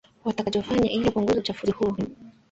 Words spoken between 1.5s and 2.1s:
huo